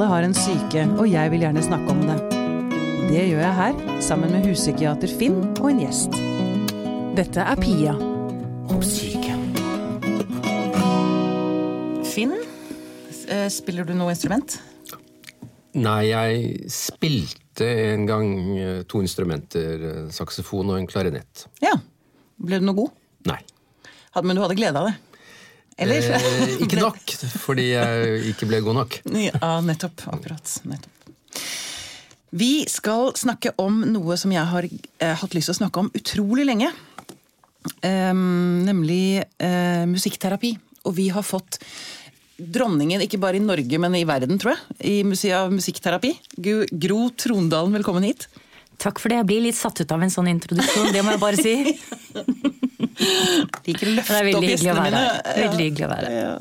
[0.00, 2.14] Alle har en syke, og jeg vil gjerne snakke om det.
[3.10, 6.16] Det gjør jeg her, sammen med huspsykiater Finn og en gjest.
[7.18, 7.92] Dette er Pia
[8.72, 9.34] om syke.
[12.08, 12.32] Finn,
[13.28, 14.56] eh, spiller du noe instrument?
[15.76, 19.84] Nei, jeg spilte en gang eh, to instrumenter.
[19.90, 21.44] eh, Saksofon og en klarinett.
[21.60, 21.76] Ja.
[22.40, 22.96] Ble du noe god?
[23.28, 23.42] Nei.
[24.24, 24.96] Men du hadde glede av det?
[25.80, 26.06] Eller?
[26.16, 28.98] Eh, ikke nok, fordi jeg ikke ble god nok.
[29.16, 30.04] Ja, nettopp.
[30.12, 30.56] Akkurat.
[30.68, 30.96] Nettopp.
[32.30, 35.88] Vi skal snakke om noe som jeg har eh, hatt lyst til å snakke om
[35.96, 36.68] utrolig lenge.
[37.82, 38.12] Eh,
[38.68, 40.54] nemlig eh, musikkterapi.
[40.86, 41.58] Og vi har fått
[42.40, 46.14] dronningen, ikke bare i Norge, men i verden, tror jeg, i museet av musikkterapi.
[46.40, 48.28] Gro, Gro Trondalen, velkommen hit.
[48.80, 49.20] Takk for det.
[49.20, 51.54] Jeg blir litt satt ut av en sånn introduksjon, det må jeg bare si.
[53.66, 55.02] Liker å løfte opp gjestene mine.
[55.36, 56.20] Veldig hyggelig å være her.
[56.20, 56.32] Ja.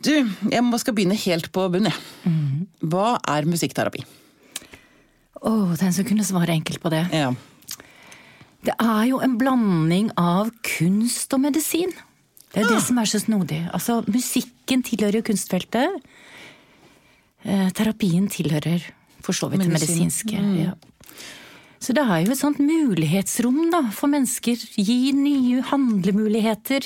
[0.00, 0.14] Du,
[0.48, 2.30] jeg må skal begynne helt på bunnen, jeg.
[2.30, 2.66] Mhm.
[2.90, 4.02] Hva er musikkterapi?
[5.40, 7.04] Å, den som kunne svare enkelt på det.
[7.16, 7.30] Ja.
[8.66, 11.92] Det er jo en blanding av kunst og medisin.
[12.50, 13.60] Det er det som er så snodig.
[13.72, 16.02] Altså, musikken tilhører jo kunstfeltet.
[17.46, 18.84] Eh, terapien tilhører
[19.24, 20.06] for så vidt det Medisin.
[20.06, 20.44] medisinske.
[20.64, 20.74] Ja.
[21.80, 24.60] Så det er jo et sånt mulighetsrom da, for mennesker.
[24.76, 26.84] Gi nye handlemuligheter.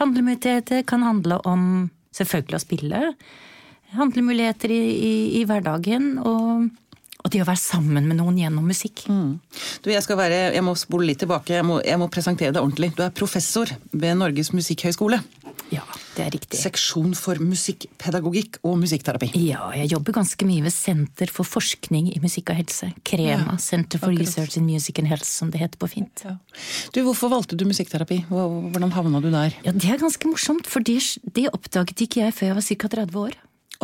[0.00, 3.02] Handlemuligheter kan handle om selvfølgelig å spille.
[3.94, 6.16] Handlemuligheter i, i, i hverdagen.
[6.18, 6.66] Og,
[7.22, 9.04] og det å være sammen med noen gjennom musikk.
[9.06, 12.64] Du, jeg, skal være, jeg må spole litt tilbake, jeg må, jeg må presentere deg
[12.64, 12.90] ordentlig.
[12.98, 15.22] Du er professor ved Norges musikkhøgskole.
[15.74, 15.82] Ja,
[16.14, 16.58] det er riktig.
[16.60, 19.30] Seksjon for musikkpedagogikk og musikkterapi.
[19.42, 22.90] Ja, jeg jobber ganske mye ved Senter for forskning i musikk og helse.
[23.06, 24.22] KREMA, Ja, Center for akkurat.
[24.28, 26.24] Research in Music and Health, som det heter på fint.
[26.94, 28.22] Du, Hvorfor valgte du musikkterapi?
[28.30, 29.56] Hvordan havna du der?
[29.64, 31.00] Ja, Det er ganske morsomt, for det,
[31.34, 32.88] det oppdaget ikke jeg før jeg var ca.
[32.96, 33.34] 30 år.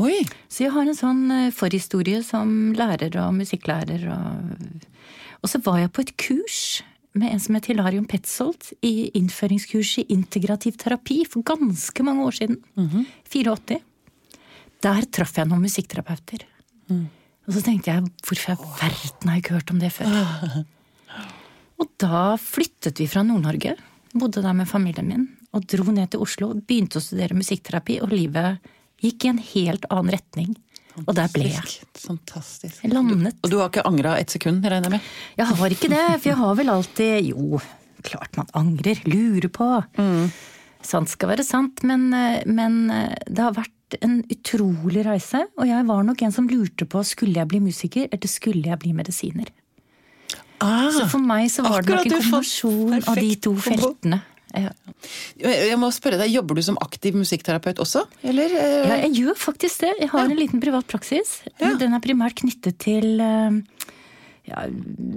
[0.00, 0.20] Oi!
[0.48, 4.06] Så jeg har en sånn eh, forhistorie som lærer og musikklærer.
[4.14, 4.86] Og,
[5.42, 6.60] og så var jeg på et kurs
[7.12, 12.36] med en som het Hilarion Petzold i innføringskurs i integrativ terapi for ganske mange år
[12.38, 12.60] siden.
[13.28, 13.80] 84.
[14.80, 16.46] Der traff jeg noen musikkterapeuter.
[17.46, 20.06] Og så tenkte jeg hvorfor i verden har jeg ikke hørt om det før?
[21.80, 23.74] Og da flyttet vi fra Nord-Norge,
[24.12, 28.12] bodde der med familien min, og dro ned til Oslo, begynte å studere musikkterapi, og
[28.12, 28.60] livet
[29.00, 30.50] gikk i en helt annen retning.
[31.06, 31.74] Og der ble jeg.
[31.94, 32.82] Fantastisk.
[32.84, 33.36] Jeg landet.
[33.44, 35.10] Og du har ikke angra et sekund, regner jeg med?
[35.38, 37.60] Jeg har ikke det, for jeg har vel alltid Jo,
[38.02, 39.00] klart man angrer.
[39.06, 39.68] Lurer på.
[40.82, 45.42] Sant skal være sant, men, eh, men eh, det har vært en utrolig reise.
[45.60, 48.78] Og jeg var nok en som lurte på skulle jeg bli musiker, eller skulle jeg
[48.80, 49.50] bli medisiner.
[50.60, 53.62] Ah, Så for meg så var det nok en kombinasjon av de to kombo.
[53.64, 54.22] feltene.
[54.54, 54.70] Ja.
[55.38, 58.02] jeg må spørre deg, Jobber du som aktiv musikkterapeut også?
[58.26, 58.50] Eller?
[58.50, 59.92] eh, Ja, jeg gjør faktisk det.
[60.00, 61.40] Jeg har en liten privat praksis.
[61.60, 61.74] Ja.
[61.78, 63.60] Den er primært knyttet til eh,
[64.50, 64.64] ja,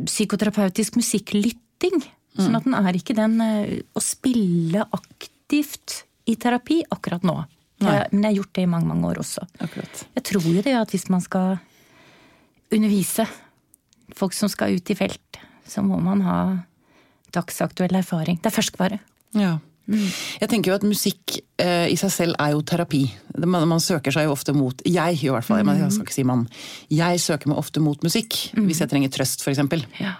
[0.05, 2.03] psykoterapeutisk musikklytting.
[2.37, 7.39] Sånn at den er ikke den eh, å spille aktivt i terapi akkurat nå.
[7.83, 9.41] Jeg, men jeg har gjort det i mange, mange år også.
[9.59, 10.03] Akkurat.
[10.15, 11.57] Jeg tror jo det at hvis man skal
[12.73, 13.25] undervise
[14.15, 16.37] folk som skal ut i felt, så må man ha
[17.33, 18.39] dagsaktuell erfaring.
[18.41, 18.99] Det er ferskvare.
[19.37, 19.57] Ja.
[20.39, 23.01] Jeg tenker jo at musikk eh, i seg selv er jo terapi.
[23.43, 25.73] Man, man søker seg jo ofte mot Jeg i hvert fall, mm.
[25.81, 26.45] jeg skal ikke si man.
[26.93, 29.59] Jeg søker meg ofte mot musikk hvis jeg trenger trøst, f.eks.
[29.99, 30.13] Ja.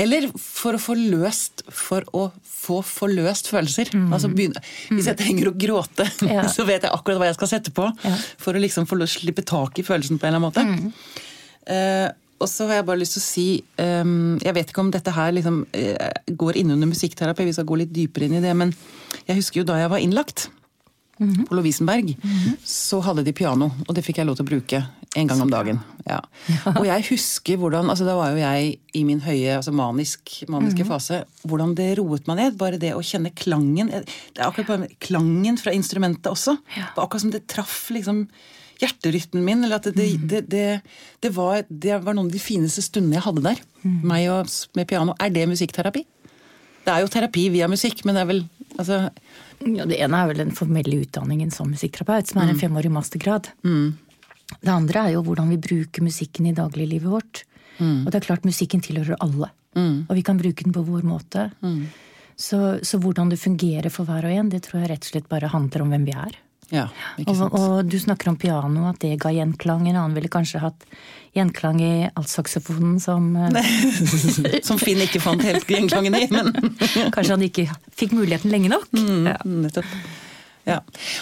[0.00, 3.90] Eller for å få løst For å få forløst følelser.
[4.14, 4.62] Altså begynne,
[4.94, 6.46] Hvis jeg trenger å gråte, Ja.
[6.48, 7.90] så vet jeg akkurat hva jeg skal sette på.
[8.06, 8.14] Ja.
[8.40, 11.22] For å liksom få slippe tak i følelsen på en eller annen måte.
[11.66, 12.06] Eh,
[12.42, 13.46] og så har jeg bare lyst til å si
[13.78, 17.78] um, Jeg vet ikke om dette her liksom eh, går innunder musikkterapi, vi skal gå
[17.82, 18.74] litt dypere inn i det, men
[19.28, 20.48] jeg husker jo da jeg var innlagt
[21.22, 22.16] på Lovisenberg,
[22.66, 24.80] så hadde de piano, og det fikk jeg lov til å bruke
[25.14, 25.80] en gang om dagen.
[26.08, 26.18] Ja.
[26.72, 30.86] Og jeg husker hvordan altså Da var jo jeg i min høye altså manisk, maniske
[30.88, 31.20] fase.
[31.46, 32.56] Hvordan det roet meg ned.
[32.60, 33.92] Bare det å kjenne klangen.
[33.92, 36.56] Det er akkurat bare klangen fra instrumentet også.
[36.64, 38.24] Det var akkurat som det traff liksom
[38.80, 39.64] hjerterytmen min.
[39.64, 40.80] eller at det, det, det,
[41.20, 43.60] det, var, det var noen av de fineste stundene jeg hadde der.
[43.82, 45.14] Meg og, med piano.
[45.20, 46.04] Er det musikkterapi?
[46.82, 48.40] Det er jo terapi via musikk, men det er vel
[48.78, 48.96] altså,
[49.62, 53.50] Ja, det ene er vel den formelle utdanningen som musikkterapeut, som er en femårig mastergrad.
[53.62, 57.44] Det andre er jo hvordan vi bruker musikken i dagliglivet vårt.
[57.78, 59.48] Og det er klart, musikken tilhører alle.
[60.10, 61.46] Og vi kan bruke den på vår måte.
[62.36, 65.28] Så, så hvordan det fungerer for hver og en, det tror jeg rett og slett
[65.30, 66.34] bare handler om hvem vi er.
[66.72, 66.86] Ja,
[67.28, 69.84] Og, og du snakker om piano, at det ga gjenklang.
[69.90, 70.86] En annen ville kanskje hatt
[71.36, 73.58] gjenklang i altsaksofonen som eh,
[74.68, 76.50] Som Finn ikke fant helt gjenklangen i, men
[77.14, 78.88] Kanskje han ikke fikk muligheten lenge nok.
[78.96, 79.36] Ja.
[79.44, 79.96] nettopp.
[80.68, 80.78] Ja.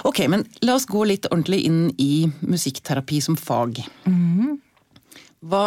[0.07, 3.83] Ok, men la oss gå litt ordentlig inn i musikkterapi som fag.
[5.41, 5.65] Hva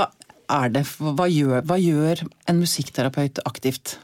[0.53, 3.97] er det, hva gjør, hva gjør en musikkterapeut aktivt?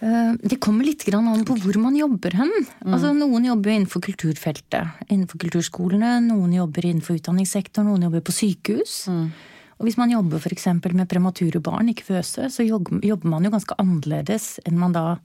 [0.00, 2.52] Eh, Det kommer litt an på hvor man jobber hen.
[2.86, 6.20] Altså, noen jobber innenfor kulturfeltet, innenfor kulturskolene.
[6.24, 9.08] Noen jobber innenfor utdanningssektoren, noen jobber på sykehus.
[9.80, 10.66] Og hvis man jobber f.eks.
[10.92, 15.18] med premature barn, ikke føse, så jobber man jo ganske annerledes enn man da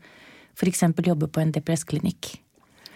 [0.55, 0.83] f.eks.
[1.03, 2.37] jobber på en DPS-klinikk.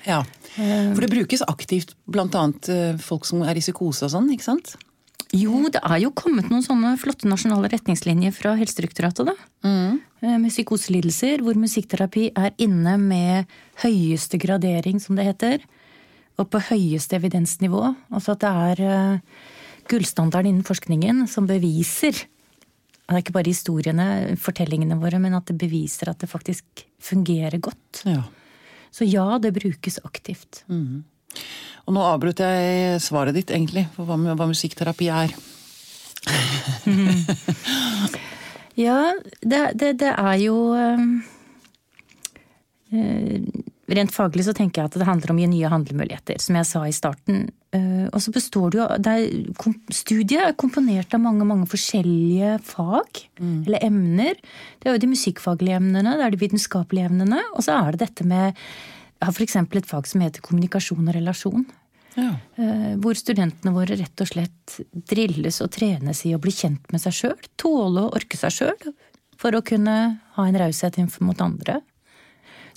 [0.07, 0.23] Ja,
[0.55, 4.77] For det brukes aktivt annet eh, folk som er i psykose og sånn, ikke sant?
[5.35, 9.35] Jo, det er jo kommet noen sånne flotte nasjonale retningslinjer fra Helsedirektoratet, da.
[9.61, 9.99] Mm.
[10.41, 13.51] Med psykoselidelser, hvor musikkterapi er inne med
[13.83, 15.61] høyeste gradering, som det heter.
[16.41, 17.83] Og på høyeste evidensnivå.
[18.09, 19.45] Altså at det er eh,
[19.91, 25.57] gullstandarden innen forskningen som beviser Det er ikke bare historiene, fortellingene våre, men at det
[25.57, 28.03] beviser at det faktisk fungerer godt.
[28.05, 28.21] Ja.
[28.93, 30.63] Så ja, det brukes aktivt.
[31.87, 35.33] Og nå avbrøt jeg svaret ditt, egentlig, for hva, hva musikkterapi er.
[38.79, 41.01] Ja, det, det, det er jo eh,
[42.95, 43.41] eh,
[43.89, 46.67] Rent faglig så tenker jeg at det handler om å gi nye handlemuligheter, som jeg
[46.69, 47.47] sa i starten.
[47.73, 49.23] Eh, Og så består det jo det er,
[49.95, 54.37] Studiet er komponert av mange mange forskjellige fag, eller emner.
[54.77, 58.05] Det er jo de musikkfaglige emnene, det er de vitenskapelige emnene, og så er det
[58.05, 58.61] dette med
[59.19, 59.55] Jeg har f.eks.
[59.59, 61.65] et fag som heter kommunikasjon og relasjon.
[62.15, 62.31] Ja.
[62.55, 64.79] Eh, Hvor studentene våre rett og slett
[65.11, 67.35] drilles og trenes i å bli kjent med seg sjøl.
[67.59, 68.93] Tåle å orke seg sjøl.
[69.39, 69.97] For å kunne
[70.35, 71.81] ha en raushet mot andre.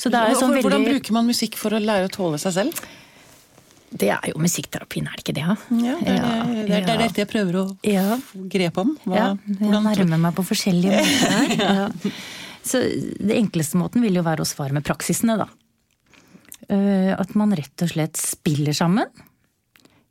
[0.03, 2.83] Det sånn Hvordan veldig bruker man musikk for å lære å tåle seg selv?
[3.93, 5.43] Det er jo musikkterapien, er det ikke det?
[5.45, 8.95] Ja, Ja, det, er, det, det dette jeg prøver å Ja, få grep om.
[9.05, 9.27] Hva, ja,
[9.61, 11.53] jeg nærmer meg på forskjellige måter.
[11.61, 12.15] Ja.
[12.65, 12.81] Så
[13.21, 15.49] det enkleste måten vil jo være å svare med praksisene, da.
[16.73, 19.09] Eh, At man rett og slett spiller sammen.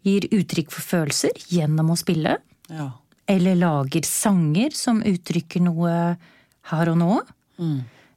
[0.05, 2.37] Gir uttrykk for følelser gjennom å spille.
[2.69, 2.91] ja.
[3.31, 5.91] Eller lager sanger som uttrykker noe
[6.67, 7.13] her og nå.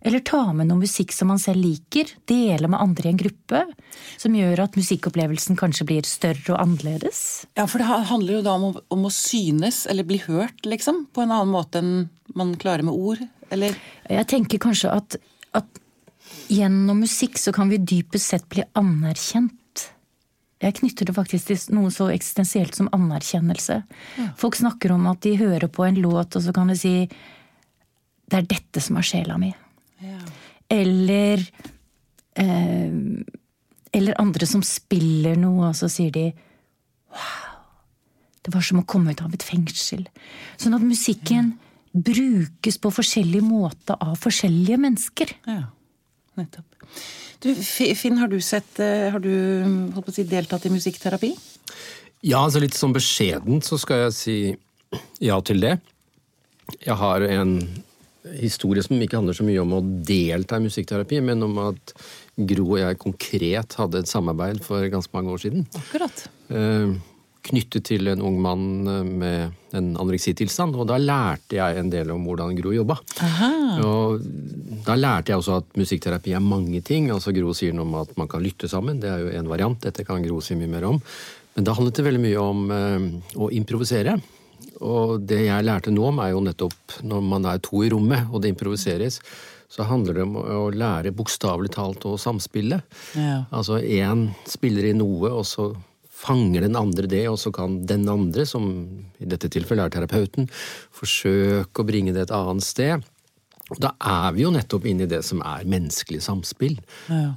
[0.05, 3.61] Eller ta med noe musikk som man selv liker, dele med andre i en gruppe.
[4.19, 7.45] Som gjør at musikkopplevelsen kanskje blir større og annerledes.
[7.55, 11.05] ja, for det handler jo da om å, om å synes, eller bli hørt, liksom.
[11.15, 13.23] På en annen måte enn man klarer med ord.
[13.55, 13.77] Eller
[14.11, 15.17] Jeg tenker kanskje at
[16.49, 19.61] gjennom musikk så kan vi dypest sett bli anerkjent.
[20.65, 23.83] Jeg knytter det faktisk til noe så eksistensielt som anerkjennelse.
[24.41, 26.95] Folk snakker om at de hører på en låt, og så kan de si
[28.25, 29.51] det er dette som er sjela mi.
[30.73, 31.43] Eller
[32.41, 32.95] eh,
[33.95, 36.31] Eller andre som spiller noe, og så sier de
[37.13, 37.43] wow.
[38.45, 40.03] Det var som å komme ut av et fengsel.
[40.61, 41.55] Sånn at musikken
[41.95, 45.31] brukes på forskjellig måte av forskjellige mennesker.
[45.47, 45.63] Ja,
[46.41, 46.87] nettopp.
[47.45, 49.33] Du, Finn, har du sett eh, Har du
[49.93, 51.35] holdt på å si, deltatt i musikkterapi?
[52.25, 54.37] Ja, altså litt sånn beskjedent så skal jeg si
[55.21, 55.75] ja til det.
[56.81, 57.59] Jeg har en
[58.41, 61.93] historie som ikke handler så mye om å delta i musikkterapi, men om at
[62.35, 65.67] Gro og jeg konkret hadde et samarbeid for ganske mange år siden.
[65.79, 66.25] Akkurat.
[66.49, 66.95] Eh,
[67.45, 72.15] Knyttet til en ung mann eh, med en anoreksitilstand, og da lærte jeg en del
[72.15, 72.97] om hvordan Gro jobba.
[73.85, 74.25] Og
[74.85, 77.11] da lærte jeg også at musikkterapi er mange ting.
[77.11, 79.81] altså Gro sier noe om at man kan lytte sammen, det er jo en variant.
[79.81, 81.01] Dette kan Gro si mye mer om.
[81.55, 84.19] Men da handlet det veldig mye om eh, å improvisere.
[84.85, 88.27] Og det jeg lærte nå om, er jo nettopp når man er to i rommet,
[88.33, 89.21] og det improviseres,
[89.71, 92.81] så handler det om å lære bokstavelig talt å samspille.
[93.19, 93.45] Ja.
[93.55, 95.73] Altså én spiller i noe, og så
[96.25, 98.69] fanger den andre det, og så kan den andre, som
[99.19, 100.49] i dette tilfellet er terapeuten,
[100.95, 103.05] forsøke å bringe det et annet sted.
[103.81, 106.75] Da er vi jo nettopp inne i det som er menneskelig samspill.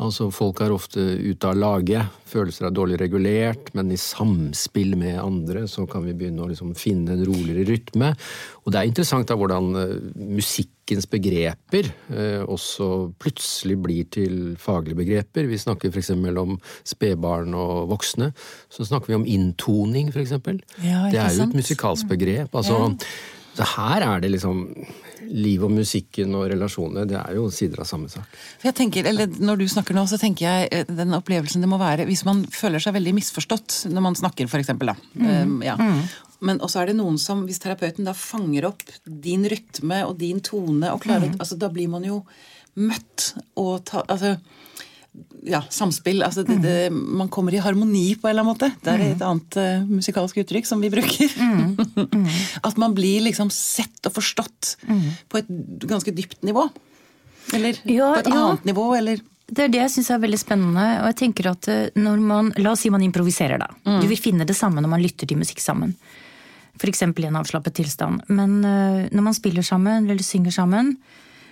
[0.03, 5.21] Altså Folk er ofte ute av lage, følelser er dårlig regulert, men i samspill med
[5.21, 8.11] andre så kan vi begynne å liksom finne en roligere rytme.
[8.65, 9.93] Og det er interessant da hvordan eh,
[10.35, 12.89] musikkens begreper eh, også
[13.23, 15.47] plutselig blir til faglige begreper.
[15.47, 16.11] Vi snakker f.eks.
[16.43, 18.33] om spedbarn og voksne.
[18.67, 20.35] Så snakker vi om inntoning, f.eks.
[20.83, 22.51] Ja, det er jo et musikalsk begrep.
[22.51, 22.91] altså
[23.57, 24.65] så her er det liksom
[25.27, 28.29] Livet og musikken og relasjoner, det er jo sider av samme sak.
[28.61, 31.67] For jeg tenker, eller Når du snakker nå, så tenker jeg eh, den opplevelsen det
[31.67, 34.71] må være hvis man føler seg veldig misforstått når man snakker, f.eks.
[34.79, 34.95] Da.
[35.19, 35.75] Um, ja.
[36.39, 40.39] Men også er det noen som, hvis terapeuten da fanger opp din rytme og din
[40.45, 42.21] tone og klarer, altså Da blir man jo
[42.77, 44.37] møtt og ta, altså,
[45.47, 46.23] ja, samspill.
[46.25, 48.71] Altså det, det, man kommer i harmoni på en eller annen måte.
[48.83, 51.33] Det er et annet uh, musikalsk uttrykk som vi bruker.
[52.67, 54.75] At man blir liksom sett og forstått
[55.29, 55.49] på et
[55.87, 56.67] ganske dypt nivå.
[57.55, 58.43] Eller Ja, på et ja.
[58.43, 60.85] annet nivå, eller det er det jeg syns er veldig spennende.
[61.01, 63.69] Og jeg tenker at eh, når man, La oss si man improviserer, da.
[63.87, 64.01] Mm.
[64.03, 65.93] Du vil finne det samme når man lytter til musikk sammen.
[66.77, 67.01] F.eks.
[67.07, 68.25] i en avslappet tilstand.
[68.27, 70.97] Men øh, når man spiller sammen eller synger sammen,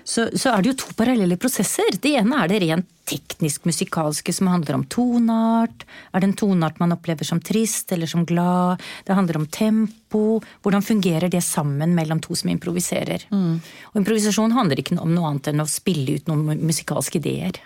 [0.05, 1.95] så, så, er det jo to parallelle prosesser.
[1.97, 5.85] Det ene er det rent teknisk musikalske som handler om toneart.
[6.13, 8.83] Er det en toneart man opplever som trist eller som glad?
[9.05, 10.39] Det handler om tempo.
[10.61, 13.25] Hvordan fungerer det sammen mellom to som improviserer?
[13.33, 13.57] Mm.
[13.91, 17.57] Og improvisasjon handler ikke om noe annet enn å spille ut noen musikalske ideer.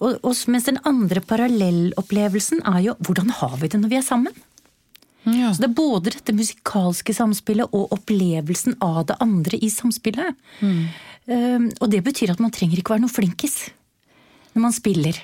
[0.00, 4.06] Og, og, mens den andre parallellopplevelsen er jo hvordan har vi det når vi er
[4.06, 4.46] sammen?
[5.28, 5.52] Ja.
[5.52, 10.38] Så det er både dette musikalske samspillet og opplevelsen av det andre i samspillet.
[10.64, 10.86] Mm.
[11.30, 13.68] Um, og det betyr at man trenger ikke være noe flinkis
[14.50, 15.18] når man spiller.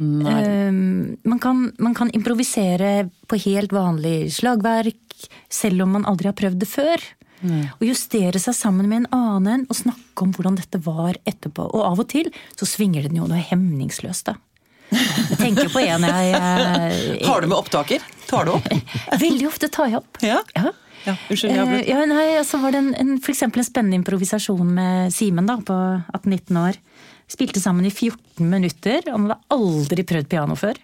[0.00, 5.00] Um, man, kan, man, kan, improvisere på helt vanlig slagverk,
[5.48, 7.04] selv om man aldri har prøvd det før.
[7.40, 7.64] Mm.
[7.78, 11.70] Og justere seg sammen med en annen og snakke om hvordan dette var etterpå.
[11.72, 14.36] Og av og til så svinger det jo noe hemningsløst, da.
[14.90, 18.04] Jeg tenker på en jeg, jeg Har du med opptaker?
[18.26, 18.66] Tar du opp?
[19.24, 20.20] Veldig ofte tar jeg opp.
[20.24, 20.40] Ja?
[20.56, 20.72] ja.
[21.06, 21.90] Ja unnskyld, jeg avbrutt.
[21.90, 25.58] Ja, nei, så var det en, en, for eksempel en spennende improvisasjon med Simen da,
[25.64, 25.76] på
[26.18, 26.78] 18-19 år.
[27.30, 30.80] Spilte sammen i 14 minutter, og han hadde aldri prøvd piano før.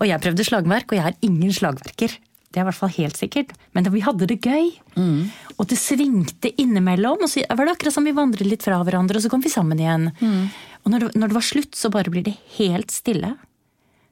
[0.00, 2.14] Og jeg prøvde slagverk, og jeg er ingen slagverker.
[2.52, 3.52] Det er i hvert fall helt sikkert.
[3.72, 4.74] Men vi hadde det gøy.
[4.96, 5.30] Mm.
[5.56, 7.24] Og det svingte innimellom.
[7.24, 9.52] Og så var det akkurat som vi vandret litt fra hverandre, og så kom vi
[9.52, 10.10] sammen igjen.
[10.20, 10.50] Mm.
[10.82, 13.34] Og når det, når det, var slutt, så bare blir det helt stille.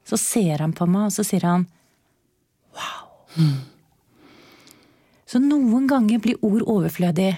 [0.07, 1.67] Så ser han på meg, og så sier han
[2.73, 3.11] wow.
[3.37, 3.59] Mm.
[5.31, 7.31] Så noen ganger blir ord overflødig.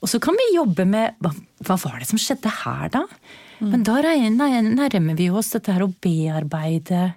[0.00, 1.32] Og så kan vi jobbe med hva,
[1.64, 3.04] hva var det som skjedde her, da?
[3.60, 3.68] Mm.
[3.70, 7.12] Men da nærmer vi oss dette her å bearbeide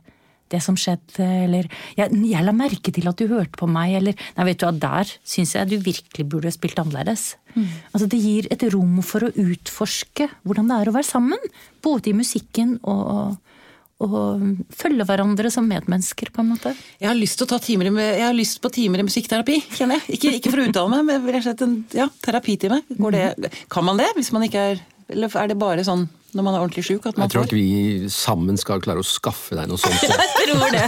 [0.51, 4.27] det som skjedde, eller jeg, jeg, la merke til at du hørte på meg, eller
[4.37, 7.33] Nei, vet du hva, der syns jeg du virkelig burde spilt annerledes.
[7.57, 7.67] Mm.
[7.91, 11.51] Altså Det gir et rom for å utforske hvordan det er å være sammen.
[11.83, 13.56] Både i musikken og, og
[13.97, 16.73] følge hverandre som medmennesker, på en måte.
[17.01, 20.17] Jeg har lyst, timer, jeg har lyst på timer i musikkterapi, kjenner jeg.
[20.17, 22.83] Ikke, ikke for å uttale meg, men rett og slett en ja, terapitime.
[22.87, 26.53] Det, kan man det, hvis man ikke er Eller er det bare sånn når man
[26.53, 27.05] er ordentlig sjuk?
[27.07, 29.95] Jeg tror at vi sammen skal klare å skaffe deg noe sånt.
[30.03, 30.83] jeg tror det!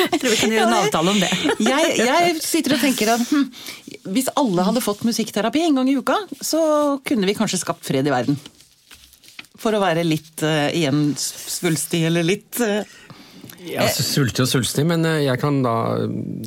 [0.00, 1.30] jeg tror vi kan gjøre en avtale om det.
[1.60, 3.46] jeg, jeg sitter og tenker at hm,
[4.16, 6.64] hvis alle hadde fått musikkterapi en gang i uka, så
[7.06, 8.40] kunne vi kanskje skapt fred i verden.
[9.60, 12.82] For å være litt uh, igjen svulstig, eller litt uh,
[13.64, 15.74] ja, Sultig og svulstig, men eh, jeg kan da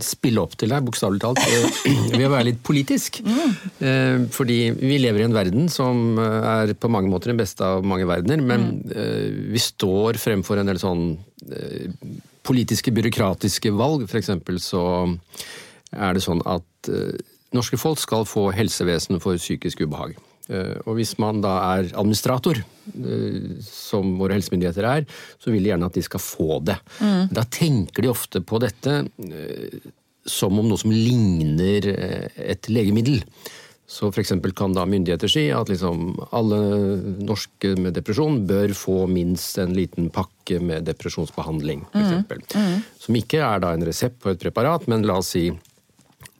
[0.05, 1.39] spille opp til deg, bokstavelig talt,
[2.13, 3.21] ved å være litt politisk.
[3.25, 4.27] Mm.
[4.35, 8.05] Fordi vi lever i en verden som er på mange måter den beste av mange
[8.05, 9.49] verdener, men mm.
[9.49, 11.07] vi står fremfor en del sånn
[12.45, 14.05] politiske, byråkratiske valg.
[14.11, 14.85] For eksempel så
[15.97, 16.93] er det sånn at
[17.57, 20.19] norske folk skal få helsevesen for psykisk ubehag.
[20.47, 25.05] Eh, og hvis man da er administrator, eh, som våre helsemyndigheter er,
[25.41, 26.77] så vil de gjerne at de skal få det.
[27.03, 27.29] Mm.
[27.35, 29.79] Da tenker de ofte på dette eh,
[30.27, 33.21] som om noe som ligner et legemiddel.
[33.87, 34.33] Så f.eks.
[34.51, 36.57] kan da myndigheter si at liksom alle
[37.23, 42.27] norske med depresjon bør få minst en liten pakke med depresjonsbehandling, f.eks.
[42.27, 42.65] Mm.
[42.65, 42.83] Mm.
[42.99, 45.47] Som ikke er da en resept på et preparat, men la oss si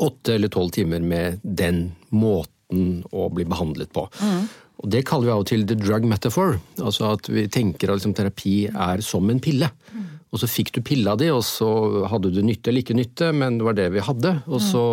[0.04, 4.10] åtte eller tolv timer med den måten måten å bli behandlet på.
[4.22, 4.48] Mm.
[4.78, 6.60] Og Det kaller vi av og til the drug metaphor.
[6.80, 9.70] Altså at vi tenker at liksom, terapi er som en pille.
[9.92, 10.17] Mm.
[10.28, 11.68] Og så fikk du pilla di, og så
[12.12, 14.34] hadde du nytte eller ikke nytte, men det var det vi hadde.
[14.52, 14.84] Og så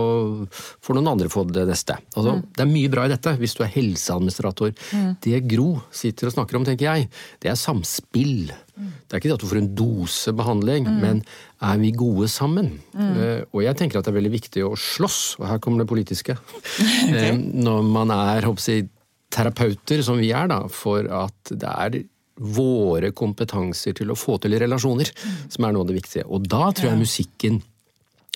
[0.55, 1.97] får noen andre få det neste.
[2.15, 2.45] Altså, mm.
[2.55, 4.71] Det er mye bra i dette, hvis du er helseadministrator.
[4.95, 5.09] Mm.
[5.27, 7.11] Det Gro sitter og snakker om, tenker jeg,
[7.43, 8.55] det er samspill.
[8.79, 8.95] Mm.
[9.03, 11.03] Det er ikke det at du får en dose behandling, mm.
[11.03, 11.23] men
[11.67, 12.71] er vi gode sammen?
[12.95, 15.91] Uh, og jeg tenker at det er veldig viktig å slåss, og her kommer det
[15.91, 16.39] politiske,
[17.11, 17.35] okay.
[17.35, 18.89] uh, når man er jeg,
[19.35, 24.57] terapeuter, som vi er, da, for at det er våre kompetanser til å få til
[24.59, 25.11] relasjoner,
[25.49, 26.27] som er noe av det viktige.
[26.27, 27.63] Og da tror jeg musikken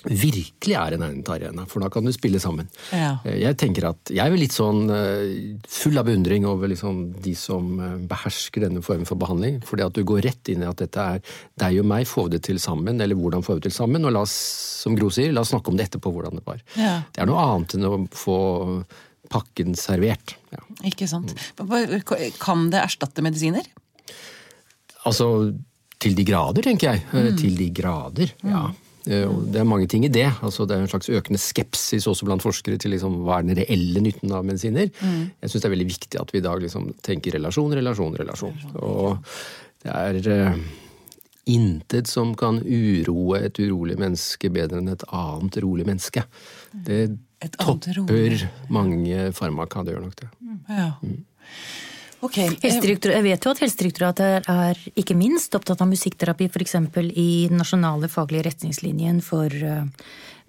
[0.07, 2.69] virkelig er en egnet arena, for da kan du spille sammen.
[2.95, 3.17] Ja.
[3.27, 7.33] Eh, jeg tenker at jeg er litt sånn eh, full av beundring over liksom de
[7.35, 9.59] som eh, behersker denne formen for behandling.
[9.67, 12.41] Fordi at du går rett inn i at dette er deg og meg, vi det
[12.47, 14.07] til sammen, eller hvordan får vi det til sammen?
[14.07, 14.37] Og la oss,
[14.85, 16.63] som Gro sier, la oss snakke om det etterpå, hvordan det var.
[16.79, 16.95] Ja.
[17.11, 18.39] Det er noe annet enn å få
[19.29, 20.37] pakken servert.
[20.55, 20.63] Ja.
[20.87, 21.35] Ikke sant.
[22.39, 23.67] Kan det erstatte medisiner?
[25.09, 25.31] Altså
[25.99, 27.03] til de grader, tenker jeg.
[27.11, 27.39] Eh, mm.
[27.39, 28.69] Til de grader, ja.
[28.69, 28.85] Mm.
[29.09, 30.27] Det er mange ting i det.
[30.45, 33.57] Altså, det er en slags økende skepsis også blant forskere til liksom, hva er den
[33.57, 34.91] reelle nytten av medisiner.
[34.99, 35.31] Mm.
[35.39, 38.59] Jeg syns det er veldig viktig at vi i dag liksom, tenker relasjon, relasjon, relasjon.
[38.75, 39.17] Og
[39.81, 40.19] det er
[40.51, 40.61] uh,
[41.49, 46.27] intet som kan uroe et urolig menneske bedre enn et annet rolig menneske.
[46.85, 47.01] Det
[47.57, 50.33] topper mange farmaka, det gjør nok det.
[50.69, 50.91] Ja.
[51.01, 51.23] Mm.
[52.25, 56.75] Ok, eh, Jeg vet jo at Helsedirektoratet er ikke minst opptatt av musikkterapi, f.eks.
[57.15, 59.85] i den nasjonale faglige retningslinjen for eh,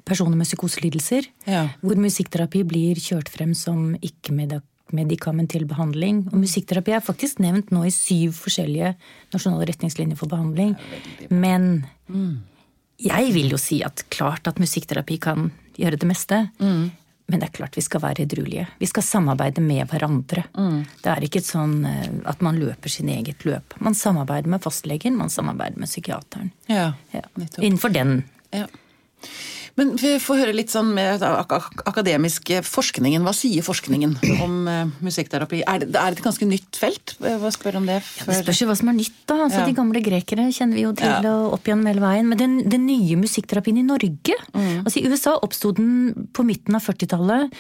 [0.05, 1.29] personer med psykoselidelser.
[1.47, 1.69] Ja.
[1.81, 6.25] Hvor musikkterapi blir kjørt frem som ikke-medikamentell behandling.
[6.33, 8.97] Og musikkterapi er faktisk nevnt nå i syv forskjellige
[9.35, 10.75] nasjonale retningslinjer for behandling.
[11.31, 11.85] Men
[13.01, 16.43] jeg vil jo si at klart at musikkterapi kan gjøre det meste.
[17.31, 18.67] Men det er klart vi skal være edruelige.
[18.81, 20.43] Vi skal samarbeide med hverandre.
[21.05, 23.77] Det er ikke sånn eh, at man løper sin eget løp.
[23.79, 26.51] Man samarbeider med fastlegen, man samarbeider med psykiateren.
[26.67, 27.23] Ja, Ja.
[27.61, 28.25] Innenfor den.
[28.51, 28.67] Ja.
[29.79, 33.23] Men vi får høre litt sånn med ak ak akademiske forskningen.
[33.23, 35.63] Hva sier forskningen om eh, musikkterapi?
[35.67, 37.15] Er det, er det et ganske nytt felt?
[37.21, 38.01] Hva spør om det?
[38.03, 39.35] Det før- spørs jo hva som er nytt, da.
[39.45, 39.67] Altså, Ja.
[39.71, 41.21] De gamle grekere kjenner vi jo til Ja.
[41.23, 42.27] og opp igjennom hele veien.
[42.29, 44.83] Men den, den nye musikkterapien i Norge Mm.
[44.85, 47.51] altså I USA oppsto den på midten av 40-tallet.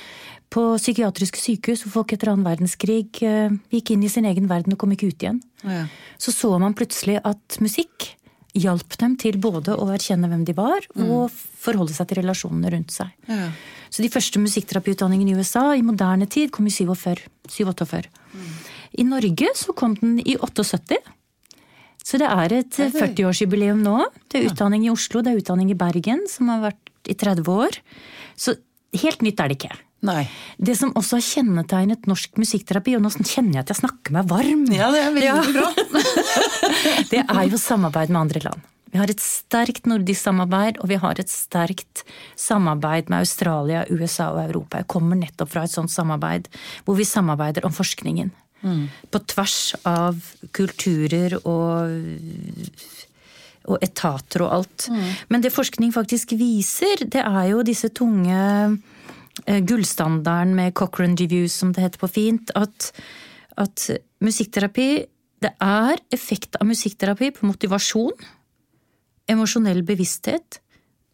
[0.50, 4.72] På psykiatriske sykehus hvor folk etter annen verdenskrig eh, gikk inn i sin egen verden
[4.74, 5.40] og kom ikke ut igjen.
[5.62, 5.84] Ja.
[6.18, 8.16] Så så man plutselig at musikk
[8.58, 12.94] hjalp dem til både å erkjenne hvem de var, og forholde seg til relasjonene rundt
[12.94, 13.12] seg.
[13.28, 13.36] Mm.
[13.36, 13.50] Ja.
[13.90, 17.24] Så de første musikkterapiutdanningene i USA i moderne tid kom i 47.
[17.50, 18.06] 47.
[19.00, 20.98] I Norge så kom den i 78.
[22.06, 23.98] Så det er et 40-årsjubileum nå.
[24.30, 27.50] Det er utdanning i Oslo, det er utdanning i Bergen, som har vært i 30
[27.50, 27.78] år.
[28.38, 28.56] Så
[29.02, 29.76] helt nytt er det ikke.
[30.06, 30.24] Nei.
[30.56, 34.30] Det som også har kjennetegnet norsk musikkterapi, og nå kjenner jeg at jeg snakker meg
[34.30, 35.68] varm, Ja, det er veldig bra.
[37.12, 38.68] det er jo samarbeid med andre land.
[38.90, 42.02] Vi har et sterkt nordisk samarbeid, og vi har et sterkt
[42.38, 44.80] samarbeid med Australia, USA og Europa.
[44.80, 46.48] Jeg kommer nettopp fra et sånt samarbeid,
[46.86, 48.32] hvor vi samarbeider om forskningen.
[49.08, 50.18] På tvers av
[50.52, 51.94] kulturer og,
[53.70, 54.88] og etater og alt.
[55.30, 58.40] Men det forskning faktisk viser, det er jo disse tunge
[59.46, 62.92] gullstandarden med Cochrane Reviews, som det heter på fint, at,
[63.56, 65.06] at musikkterapi
[65.40, 68.12] Det er effekt av musikkterapi på motivasjon,
[69.32, 70.58] emosjonell bevissthet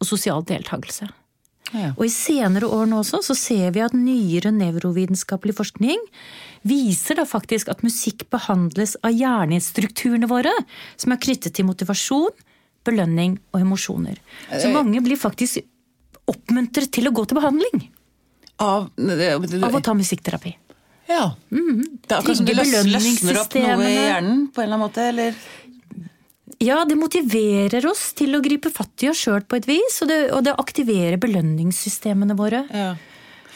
[0.02, 1.06] og sosial deltakelse.
[1.70, 1.92] Ja.
[1.94, 6.02] Og i senere år nå også så ser vi at nyere nevrovitenskapelig forskning
[6.66, 10.50] viser da faktisk at musikk behandles av hjernestrukturene våre,
[10.98, 12.34] som er knyttet til motivasjon,
[12.82, 14.18] belønning og emosjoner.
[14.50, 15.62] Så mange blir faktisk
[16.26, 17.86] oppmuntret til å gå til behandling
[18.62, 20.54] Av, av å ta musikkterapi.
[21.06, 21.34] Ja.
[21.50, 25.04] Det er akkurat som du løsner opp noe i hjernen på en eller annen måte,
[25.12, 25.36] eller?
[26.62, 30.08] Ja, det motiverer oss til å gripe fatt i oss sjøl på et vis, og
[30.08, 32.64] det, og det aktiverer belønningssystemene våre.
[32.72, 32.94] Ja.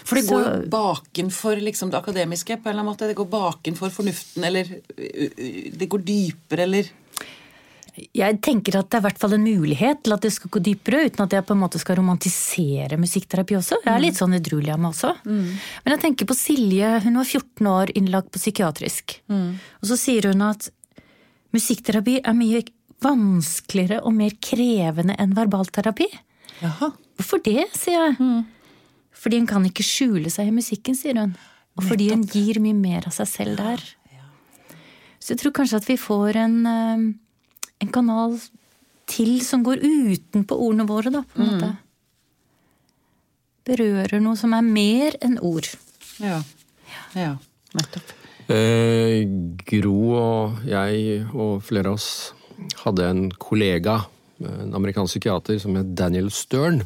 [0.05, 3.09] For det går jo bakenfor liksom, det akademiske på en eller annen måte.
[3.09, 4.69] Det går bakenfor fornuften, eller
[5.81, 6.91] det går dypere, eller
[8.17, 10.63] Jeg tenker at det er i hvert fall en mulighet til at det skal gå
[10.65, 13.81] dypere, uten at jeg på en måte skal romantisere musikkterapi også.
[13.85, 15.13] Jeg er litt sånn edruelig av meg også.
[15.27, 19.19] Men jeg tenker på Silje, hun var 14 år innlagt på psykiatrisk.
[19.81, 20.71] Og så sier hun at
[21.57, 22.63] musikkterapi er mye
[23.01, 26.09] vanskeligere og mer krevende enn verbalterapi.
[26.61, 26.91] Jaha.
[27.21, 28.45] Hvorfor det, sier jeg.
[29.21, 31.33] Fordi hun kan ikke skjule seg i musikken, sier hun.
[31.79, 33.83] Og fordi hun gir mye mer av seg selv der.
[35.21, 37.03] Så jeg tror kanskje at vi får en, eh,
[37.81, 38.37] en kanal
[39.11, 41.71] til som går utenpå ordene våre, da, på en måte.
[43.71, 45.69] Berører noe som er mer enn ord.
[46.23, 46.41] Ja.
[47.19, 47.35] ja.
[47.77, 48.15] Nettopp.
[48.51, 49.23] Eh,
[49.69, 52.33] Gro og jeg og flere av oss
[52.83, 54.01] hadde en kollega,
[54.43, 56.83] en amerikansk psykiater som het Daniel Stern.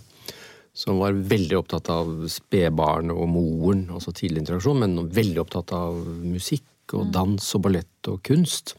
[0.75, 6.01] Som var veldig opptatt av spedbarn og moren, altså tidlig interaksjon, men veldig opptatt av
[6.25, 8.75] musikk og dans og ballett og kunst.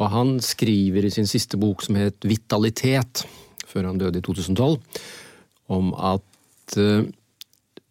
[0.00, 3.24] Og han skriver i sin siste bok som het Vitalitet,
[3.68, 4.78] før han døde i 2012,
[5.72, 7.02] om at eh,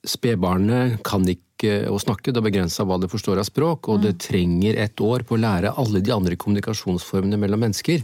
[0.07, 4.15] spedbarnet kan ikke å snakke, det er begrensa hva det forstår av språk, og det
[4.23, 8.01] trenger et år på å lære alle de andre kommunikasjonsformene mellom mennesker.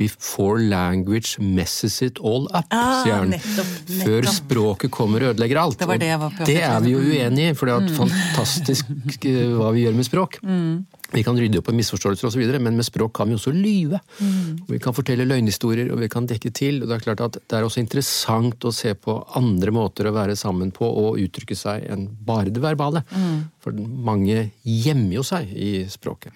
[0.00, 3.28] Before language messes it all up, Ah, sier han.
[3.34, 4.06] nettopp, nettopp.
[4.08, 5.76] Før språket kommer og ødelegger alt.
[5.78, 6.08] Det var det
[6.48, 7.10] det er vi jo Mm.
[7.12, 8.86] uenig i, for det er fantastisk
[9.28, 10.40] eh, hva vi gjør med språk.
[10.42, 10.86] Mm.
[11.12, 14.00] Vi kan rydde opp i misforståelser osv., men med språk kan vi også lyve.
[14.18, 14.62] Mm.
[14.64, 16.82] Og Vi kan fortelle løgnhistorier, og vi kan dekke til.
[16.82, 20.14] og Det er klart at det er også interessant å se på andre måter å
[20.16, 23.04] være sammen på og uttrykke seg enn bare det verbale.
[23.12, 23.38] Mm.
[23.62, 23.76] For
[24.08, 26.34] mange gjemmer jo seg i språket.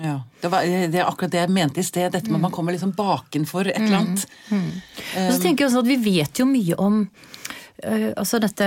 [0.00, 0.18] Ja.
[0.40, 2.10] Det, var, det er akkurat det jeg mente i sted.
[2.12, 4.28] Dette med at man kommer liksom bakenfor et eller annet.
[4.50, 7.35] Og så tenker jeg også at vi vet jo mye om eh,
[7.84, 8.66] altså dette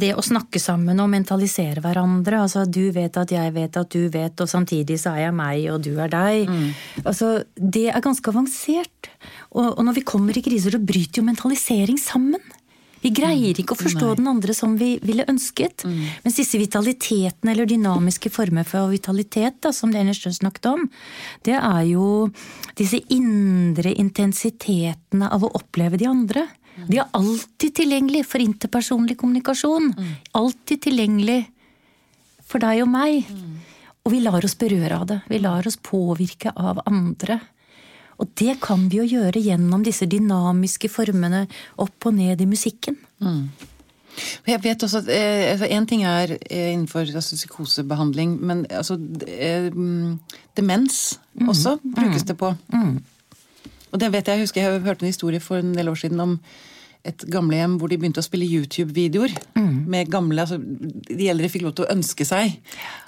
[0.00, 2.42] Det å snakke sammen og mentalisere hverandre.
[2.44, 5.66] Altså du vet at jeg vet at du vet, og samtidig så er jeg meg
[5.72, 6.52] og du er deg.
[7.04, 9.10] Altså Det er ganske avansert.
[9.50, 12.40] Og, og når vi kommer i kriser, så bryter jo mentalisering sammen.
[13.00, 15.86] Vi greier ikke å forstå den andre som vi ville ønsket.
[16.24, 20.86] Mens disse vitalitetene, eller dynamiske former for vitalitet, da, som det Støn snakket om,
[21.46, 22.28] det er jo
[22.76, 26.44] disse indre intensitetene av å oppleve de andre.
[26.88, 29.92] De er alltid tilgjengelig for interpersonlig kommunikasjon.
[30.38, 31.40] Alltid tilgjengelig
[32.46, 33.30] for deg og meg.
[34.04, 35.18] Og vi lar oss berøre av det.
[35.30, 37.40] Vi lar oss påvirke av andre.
[38.20, 41.46] Og det kan vi jo gjøre gjennom disse dynamiske formene
[41.80, 42.98] opp og ned i musikken.
[44.46, 48.98] Jeg vet også at eh, altså, En ting er eh, innenfor altså, psykosebehandling, men altså
[49.26, 50.18] eh, mm,
[50.56, 52.52] demens også brukes det på.
[53.90, 56.20] Og det vet jeg, jeg husker jeg hørte en historie for en del år siden
[56.20, 56.38] om
[57.04, 59.32] et gamlehjem hvor de begynte å spille YouTube-videoer.
[59.90, 62.58] med gamle, altså De eldre fikk lov til å ønske seg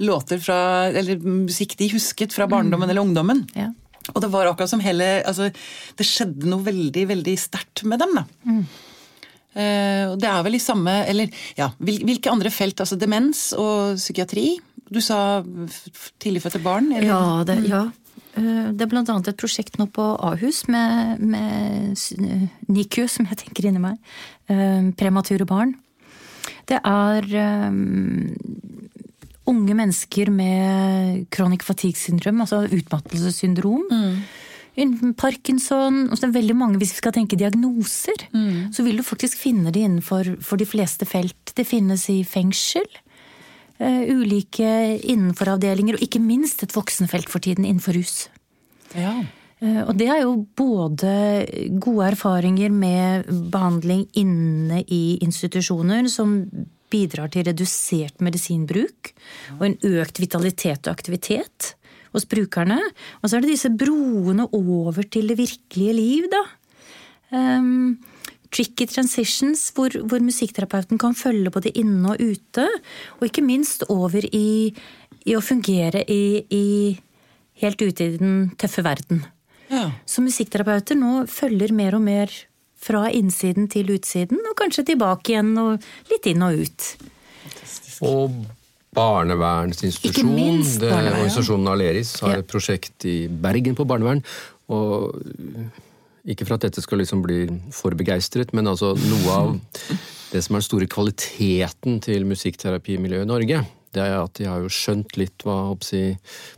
[0.00, 3.44] låter fra, eller musikk de husket fra barndommen eller ungdommen.
[3.54, 3.68] Ja.
[4.14, 5.50] Og det var akkurat som hele altså,
[5.96, 8.14] Det skjedde noe veldig veldig sterkt med dem.
[8.18, 8.24] da.
[8.48, 8.64] Mm.
[9.52, 11.28] Uh, det er vel i samme Eller
[11.58, 12.80] ja, hvil- hvilke andre felt?
[12.80, 14.56] Altså demens og psykiatri?
[14.92, 15.42] Du sa
[16.20, 16.88] tidligfødte barn?
[16.92, 17.06] Eller?
[17.08, 17.82] Ja, det, ja.
[18.38, 21.96] Eh, det er annet et prosjekt nå på Ahus med, med
[22.68, 23.98] NICU, som jeg tenker inni meg.
[24.48, 25.76] Eh, Premature barn.
[26.70, 27.26] Det er
[27.68, 28.30] um,
[29.50, 33.84] unge mennesker med chronic fatigue syndrom, altså utmattelsessyndrom.
[33.90, 35.12] Mm.
[35.18, 38.24] Parkinson og så er det veldig mange, Hvis vi skal tenke diagnoser,
[38.72, 41.52] så vil du faktisk finne det innenfor for de fleste felt.
[41.52, 42.86] Det finnes i fengsel.
[43.78, 48.28] Eh, ulike innenforavdelinger, og ikke minst et voksenfelt for tiden innenfor rus.
[48.96, 49.22] Ja.
[49.62, 51.12] Eh, Og det er jo både
[51.78, 56.50] gode erfaringer med behandling inne i institusjoner, som
[56.92, 59.14] bidrar til redusert medisinbruk
[59.58, 61.74] og en økt vitalitet og aktivitet
[62.12, 62.76] hos brukerne.
[63.22, 66.42] Og så er det disse broene over til det virkelige liv, da.
[67.32, 67.96] Um,
[68.52, 72.66] tricky transitions, hvor, hvor musikkterapeuten kan følge både inne og ute.
[73.20, 74.72] Og ikke minst over i,
[75.24, 76.64] i å fungere i, i
[77.64, 79.24] helt ute i den tøffe verden.
[79.72, 79.90] ja.
[80.06, 82.32] Så musikkterapeuter nå følger mer og mer
[82.82, 86.88] fra innsiden til utsiden, og kanskje tilbake igjen og litt inn og ut.
[88.02, 88.34] Og
[88.92, 90.34] barnevernsinstitusjon.
[90.34, 91.22] minst det- barnevern, ja.
[91.22, 92.38] Organisasjonen Aleris har Ja.
[92.40, 94.22] et prosjekt i Bergen på barnevern.
[94.68, 95.14] og
[96.22, 99.54] Ikke for at dette skal liksom bli for begeistret, men altså noe av
[100.32, 104.62] det som er den store kvaliteten til musikkterapimiljøet i Norge, det er at de har
[104.62, 106.14] jo skjønt litt hva si,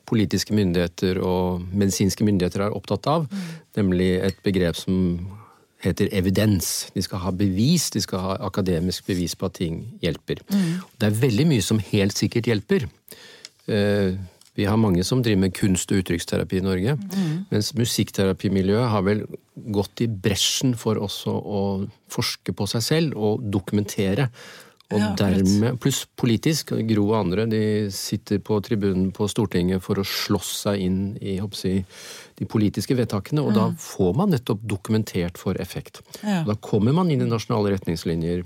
[0.07, 3.25] politiske myndigheter og medisinske myndigheter er opptatt av.
[3.75, 5.01] Nemlig et begrep som
[5.85, 6.93] heter evidens.
[6.95, 10.45] De skal ha bevis, de skal ha akademisk bevis på at ting hjelper.
[10.47, 12.87] Det er veldig mye som helt sikkert hjelper.
[13.67, 14.15] Eh,
[14.55, 16.99] Vi har mange som driver med kunst- og uttrykksterapi i Norge.
[17.51, 19.25] Mens musikkterapimiljøet har vel
[19.75, 21.63] gått i bresjen for også å
[22.11, 24.31] forske på seg selv og dokumentere.
[24.93, 29.99] Og Ja, dermed, pluss politisk, Gro og andre, de sitter på tribunen på Stortinget for
[29.99, 31.85] å slåss seg inn i jeg,
[32.39, 36.03] de politiske vedtakene, og da får man nettopp dokumentert for effekt.
[36.23, 36.45] Ja.
[36.45, 38.45] Da kommer man inn i nasjonale retningslinjer.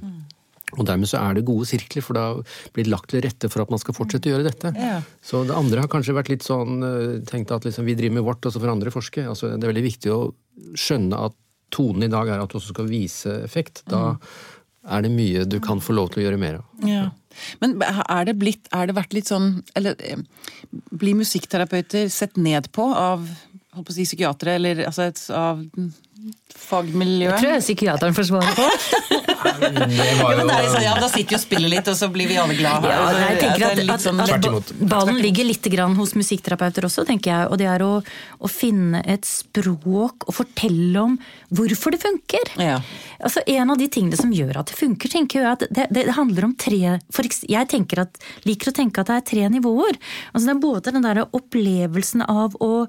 [0.76, 2.26] Og dermed så er det gode sirkler, for da
[2.76, 4.72] blir det lagt til rette for at man skal fortsette å gjøre dette.
[4.76, 4.98] Ja.
[5.24, 8.28] Så det andre har kanskje vært litt sånn eh, tenkt at liksom vi driver med
[8.28, 9.24] vårt, og så får andre forske.
[9.30, 10.20] Altså, det er veldig viktig å
[10.78, 11.36] skjønne at
[11.74, 13.84] tonen i dag er at du også skal vise effekt.
[13.88, 14.18] Da
[14.88, 16.68] er det mye du kan få lov til å gjøre mer av.
[16.88, 17.08] Ja.
[17.62, 20.18] Men er det, blitt, er det vært litt sånn Eller eh,
[20.90, 23.28] blir musikkterapeuter sett ned på av
[23.78, 25.20] holdt på å si psykiatere, eller altså et,
[26.18, 27.38] av fagmiljøet?
[27.38, 28.66] Tror jeg psykiateren får svare på.
[28.68, 30.16] jo...
[30.18, 32.08] var Ja, men det er liksom, ja, da sitter vi og spiller litt, og så
[32.12, 32.90] blir vi alle glade.
[32.90, 34.22] Ja, nei, jeg tenker er at, at, sånn-
[34.58, 37.50] at ballen ligger litt grann hos musikkterapeuter også, tenker jeg.
[37.52, 41.14] Og det er å, å finne et språk og fortelle om
[41.54, 42.52] hvorfor det funker.
[42.60, 42.80] Ja.
[43.18, 46.04] Altså En av de tingene som gjør at det funker, tenker jeg at det, det
[46.18, 47.66] handler om tre for Jeg
[48.02, 49.98] at, liker å tenke at det er tre nivåer.
[50.32, 52.86] Altså Det er både den der opplevelsen av å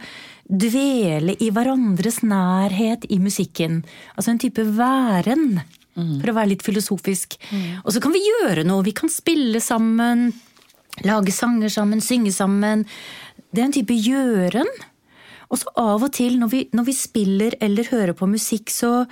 [0.50, 3.84] dvele i hverandres nærhet i musikken.
[4.16, 5.62] Altså en type væren.
[6.00, 7.36] For å være litt filosofisk.
[7.84, 8.86] Og så kan vi gjøre noe.
[8.86, 10.30] Vi kan spille sammen,
[11.04, 12.86] lage sanger sammen, synge sammen.
[13.52, 14.70] Det er en type gjøren.
[15.50, 19.04] Og så av og til når vi, når vi spiller eller hører på musikk, så,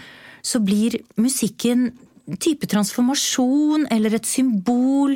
[0.45, 1.95] så blir musikken en
[2.35, 5.13] type transformasjon eller et symbol.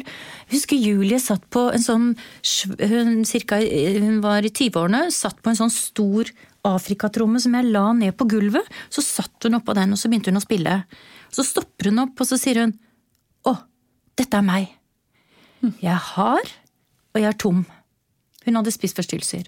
[0.48, 2.06] Jeg husker Julie satt på en sånn
[2.80, 6.32] Hun, cirka, hun var i 20-årene, satt på en sånn stor
[6.68, 8.68] Afrikatromme som jeg la ned på gulvet.
[8.94, 10.78] Så satt hun oppå den, og så begynte hun å spille.
[11.34, 12.76] Så stopper hun opp, og så sier hun
[13.50, 13.56] Å,
[14.20, 14.70] dette er meg.
[15.82, 16.52] Jeg har,
[17.14, 17.64] og jeg er tom.
[18.46, 19.48] Hun hadde spiseforstyrrelser.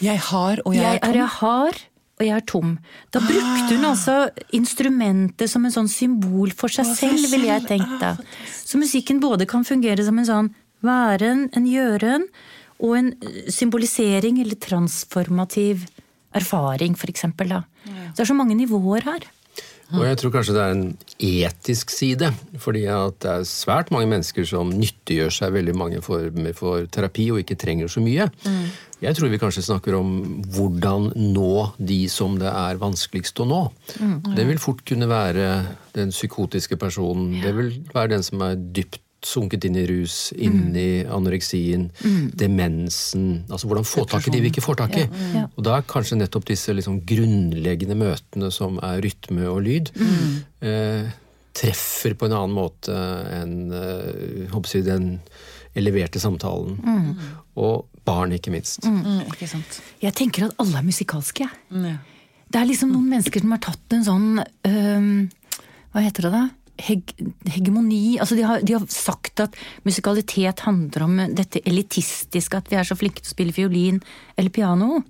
[0.00, 1.18] Jeg har, og jeg, Jeg er er tom.
[1.20, 1.80] jeg har,
[2.20, 2.74] og jeg er tom.
[3.14, 4.16] Da brukte hun altså
[4.56, 8.14] instrumentet som en sånn symbol for seg selv, ville jeg tenkt da.
[8.44, 10.50] Så musikken både kan fungere som en sånn
[10.84, 12.28] væren, en gjøren,
[12.80, 15.86] og en eh, symbolisering eller transformativ
[16.36, 17.56] erfaring, for eksempel.
[17.56, 17.64] Da.
[17.84, 19.26] Så det er så mange nivåer her.
[19.96, 20.84] Og jeg tror kanskje det er en
[21.18, 22.30] etisk side.
[22.62, 27.30] Fordi at det er svært mange mennesker som nyttiggjør seg veldig mange former for terapi
[27.34, 28.28] og ikke trenger så mye.
[28.44, 28.64] Mm.
[29.00, 30.10] Jeg tror vi kanskje snakker om
[30.54, 33.60] hvordan nå de som det er vanskeligst å nå.
[33.96, 34.16] Mm.
[34.36, 35.46] Det vil fort kunne være
[35.96, 37.38] den psykotiske personen.
[37.40, 42.30] Det vil være den som er dypt sunket inn i rus, inn i anoreksien, mm.
[42.40, 45.06] demensen Altså hvordan få tak i de vi ikke får tak i.
[45.36, 45.46] Ja.
[45.54, 50.36] Og da er kanskje nettopp disse liksom grunnleggende møtene som er rytme og lyd, mm.
[50.66, 51.10] eh,
[51.56, 52.94] treffer på en annen måte
[53.36, 55.10] enn eh, jeg, den
[55.78, 56.78] eleverte samtalen.
[56.80, 57.10] Mm.
[57.60, 58.86] Og barn, ikke minst.
[58.86, 59.02] Mm.
[59.04, 59.50] Mm, ikke
[60.00, 61.46] jeg tenker at alle er musikalske.
[61.70, 65.04] Det er liksom noen mennesker som har tatt en sånn øh,
[65.92, 66.40] Hva heter det da?
[66.80, 67.12] Heg
[67.50, 72.78] hegemoni altså de har, de har, sagt at musikalitet handler om dette elitistiske, at vi
[72.80, 74.00] er så flinke til å spille fiolin
[74.36, 75.00] eller piano.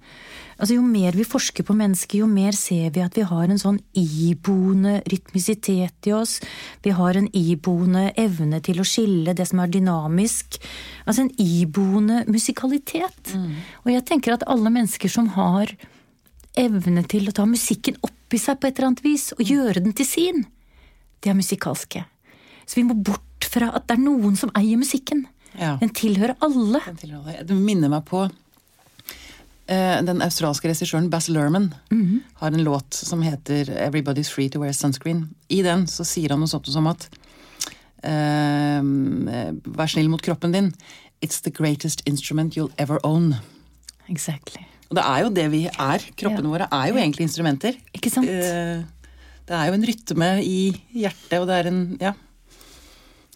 [0.61, 3.61] Altså Jo mer vi forsker på mennesket, jo mer ser vi at vi har en
[3.61, 6.37] sånn iboende rytmisitet i oss.
[6.85, 10.61] Vi har en iboende evne til å skille det som er dynamisk.
[11.07, 13.33] Altså en iboende musikalitet.
[13.33, 13.57] Mm.
[13.87, 15.73] Og jeg tenker at alle mennesker som har
[16.61, 19.81] evne til å ta musikken opp i seg på et eller annet vis, og gjøre
[19.81, 20.45] den til sin,
[21.21, 22.05] de er musikalske.
[22.67, 25.27] Så vi må bort fra at det er noen som eier musikken.
[25.59, 25.77] Ja.
[25.81, 26.83] Den tilhører alle.
[26.87, 27.43] Den tilhører.
[27.47, 31.73] Det minner meg på uh, den australske regissøren Bass Lerman.
[31.91, 32.21] Mm -hmm.
[32.35, 35.27] har en låt som heter 'Everybody's Free to Wear Sunscreen'.
[35.49, 37.09] I den så sier han noe sånt som at
[38.05, 38.83] uh,
[39.65, 40.75] Vær snill mot kroppen din.
[41.21, 43.35] It's the greatest instrument you'll ever own.
[44.09, 44.65] Exactly.
[44.91, 45.99] Og det er jo det vi er.
[46.17, 46.51] Kroppene ja.
[46.51, 47.73] våre er jo egentlig instrumenter.
[47.95, 48.29] Ikke sant?
[48.29, 48.83] Uh,
[49.49, 50.59] det er jo en rytme i
[50.95, 52.13] hjertet, og det er en Ja.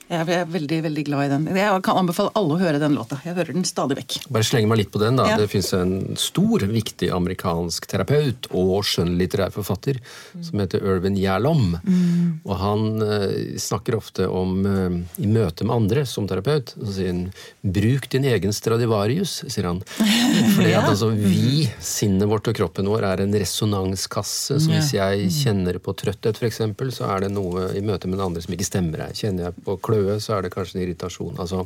[0.04, 1.44] Jeg er veldig veldig glad i den.
[1.56, 3.16] Jeg kan anbefale alle å høre den låta.
[3.24, 4.18] Jeg hører den stadig vekk.
[4.34, 5.16] Bare slenge meg litt på den.
[5.16, 5.30] da.
[5.32, 5.38] Ja.
[5.40, 10.42] Det fins en stor, viktig amerikansk terapeut og skjønnlitterær forfatter mm.
[10.44, 11.78] som heter Irvin Gjerlom.
[11.80, 12.42] Mm.
[12.44, 17.12] Og han uh, snakker ofte om, uh, i møte med andre som terapeut, så sier
[17.14, 17.24] han
[17.64, 19.80] 'bruk din egen Stradivarius', sier han.
[20.56, 20.82] Fordi ja.
[20.82, 24.60] at altså, vi, sinnet vårt og kroppen vår, er en resonanskasse.
[24.60, 26.60] Så hvis jeg kjenner på trøtthet, f.eks.,
[26.94, 29.16] så er det noe i møte med den andre som ikke stemmer her.
[29.16, 31.38] Kjenner jeg på kløe kløe, så er det kanskje en irritasjon.
[31.40, 31.64] Altså,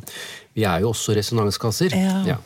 [0.54, 1.96] vi er jo også resonanskasser.
[1.96, 2.38] Ja, ja.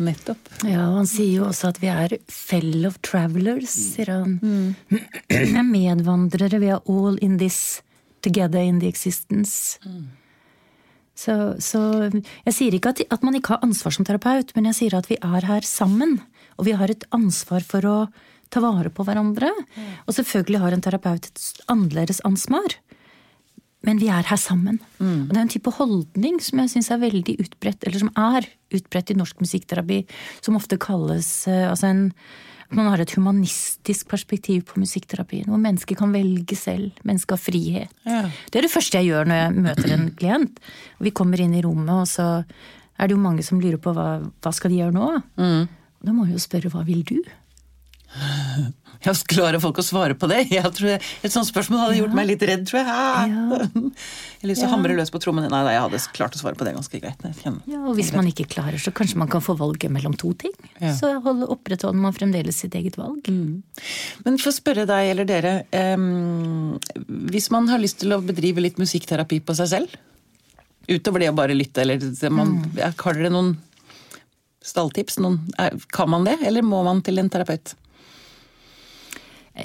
[0.00, 0.48] Nettopp.
[0.64, 4.38] Ja, Han sier jo også at vi er fellow travelers, sier han.
[4.40, 5.00] Mm.
[5.60, 6.60] er medvandrere.
[6.62, 7.82] Vi er all in this
[8.24, 9.78] together in the existence.
[9.84, 10.08] Mm.
[11.20, 12.08] Så, så,
[12.46, 15.10] jeg sier ikke at, at, man ikke har ansvar som terapeut, men jeg sier at
[15.10, 16.16] vi er her sammen.
[16.56, 17.96] Og vi har et ansvar for å
[18.50, 19.52] ta vare på hverandre.
[19.52, 19.90] Mm.
[20.06, 22.80] Og selvfølgelig har en terapeut et annerledes ansvar
[23.86, 24.78] men vi er her sammen.
[24.98, 25.24] Mm.
[25.24, 28.48] Og det er en type holdning som jeg syns er veldig utbredt, eller som er
[28.76, 30.02] utbredt i norsk musikkterapi,
[30.44, 32.02] som ofte kalles uh, altså en,
[32.76, 35.48] man har et humanistisk perspektiv på musikkterapien.
[35.50, 36.92] Hvor mennesket kan velge selv.
[37.08, 37.96] Mennesket har frihet.
[38.06, 38.22] Ja.
[38.52, 40.62] Det er det første jeg gjør når jeg møter en klient.
[41.00, 42.28] Vi kommer inn i rommet, og så
[43.00, 45.12] er det jo mange som lurer på hva, hva skal de gjøre nå?
[45.40, 45.62] Mm.
[46.04, 47.18] Da må vi jo spørre hva vil du?
[49.00, 50.42] Ja, Klarer folk å svare på det?
[50.52, 52.88] Jeg tror Et sånt spørsmål hadde gjort meg litt redd, tror jeg.
[52.90, 53.60] Ja.
[54.40, 55.48] Jeg lyst til å hamre løs på trommene.
[55.52, 57.24] Nei, nei, jeg hadde klart å svare på det ganske greit.
[57.44, 60.52] Ja, og Hvis man ikke klarer, så kanskje man kan få valget mellom to ting.
[60.82, 60.92] Ja.
[60.96, 63.24] Så opprettholder man fremdeles sitt eget valg.
[63.28, 63.62] Mm.
[64.26, 65.54] Men for å spørre deg eller dere,
[65.96, 66.76] um,
[67.32, 69.98] hvis man har lyst til å bedrive litt musikkterapi på seg selv,
[70.90, 72.00] utover det å bare lytte, eller
[72.32, 72.80] man, mm.
[73.00, 73.54] har dere noen
[74.64, 75.20] stalltips?
[75.24, 75.40] Noen,
[75.92, 77.76] kan man det, eller må man til en terapeut?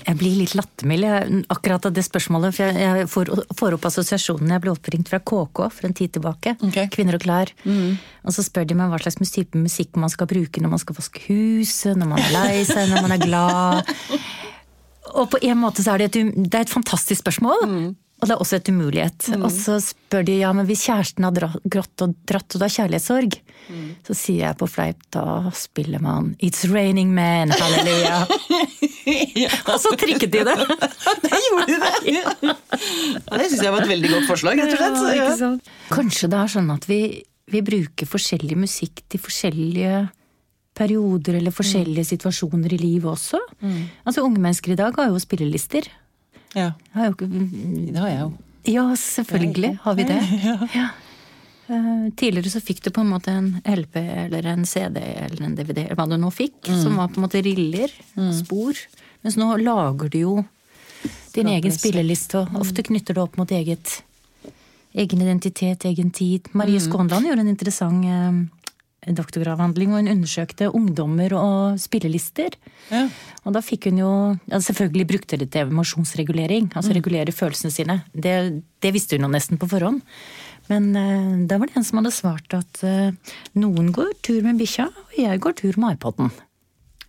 [0.01, 2.55] Jeg blir litt lattermild akkurat av det spørsmålet.
[2.57, 4.53] For jeg får, får opp assosiasjonen.
[4.55, 6.55] Jeg ble oppringt fra KK for en tid tilbake.
[6.69, 6.89] Okay.
[6.93, 7.51] Kvinner og klær.
[7.63, 7.97] Mm.
[8.25, 10.97] Og så spør de meg hva slags type musikk man skal bruke når man skal
[10.97, 13.93] vaske huset, når man er lei seg, når man er glad.
[15.15, 17.61] Og på en måte så er det et, det er et fantastisk spørsmål.
[17.69, 17.91] Mm.
[18.21, 19.27] Og det er også et umulighet.
[19.35, 19.43] Mm.
[19.43, 22.75] Og så spør de ja, men hvis kjæresten har grått og dratt, og det er
[22.77, 23.35] kjærlighetssorg,
[23.67, 23.89] mm.
[24.07, 28.21] så sier jeg på fleip da spiller man It's raining Man, halleluja.
[29.43, 29.51] ja.
[29.67, 30.55] Og så trikket de det.
[31.25, 31.93] det gjorde de det!
[32.15, 35.41] ja, det syns jeg var et veldig godt forslag, rett og slett.
[35.43, 35.51] Ja,
[35.91, 37.01] Kanskje det er sånn at vi,
[37.51, 40.05] vi bruker forskjellig musikk til forskjellige
[40.75, 42.11] perioder eller forskjellige mm.
[42.15, 43.43] situasjoner i livet også.
[43.59, 43.85] Mm.
[44.07, 45.87] Altså Unge mennesker i dag har jo spillelister.
[46.55, 46.71] Ja.
[46.95, 48.29] Har ikke, det har jeg jo.
[48.65, 50.21] Ja, selvfølgelig har vi det.
[50.79, 50.91] Ja.
[51.65, 55.55] Uh, tidligere så fikk du på en måte en LP eller en CD eller en
[55.57, 56.81] DVD, eller hva du nå fikk, mm.
[56.83, 58.27] som var på en måte riller, mm.
[58.37, 58.77] spor.
[59.25, 60.35] Mens nå lager du jo
[61.33, 63.97] din egen spilleliste, og ofte knytter det opp mot eget
[64.95, 66.47] egen identitet, egen tid.
[66.53, 68.37] Marie Skånland gjorde en interessant eh,
[69.13, 72.57] doktorgravhandling, og hun undersøkte ungdommer og spillelister.
[72.89, 73.05] Ja.
[73.45, 74.11] Og da fikk hun jo
[74.49, 77.99] ja, Selvfølgelig brukte det til emosjonsregulering, altså regulere følelsene sine.
[78.13, 80.01] Det, det visste hun jo nesten på forhånd.
[80.71, 83.13] Men uh, da var det en som hadde svart at uh,
[83.61, 86.33] noen går tur med bikkja, og jeg går tur med iPoden.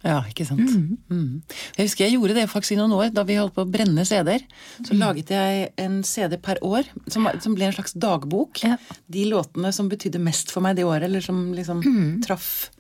[0.06, 0.70] Ja, ikke sant.
[0.70, 1.40] Mhm.
[1.76, 4.04] Jeg husker jeg gjorde det faktisk i noen år, da vi holdt på å brenne
[4.06, 4.44] CD-er.
[4.86, 8.60] Så laget jeg en CD per år, som, som ble en slags dagbok.
[8.62, 8.76] Ja.
[9.10, 11.82] De låtene som betydde mest for meg det året, eller som liksom
[12.26, 12.70] traff